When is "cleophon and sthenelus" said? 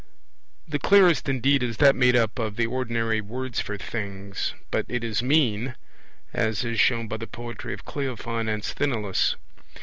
7.85-9.35